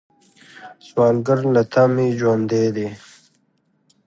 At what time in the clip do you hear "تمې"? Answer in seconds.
1.73-2.07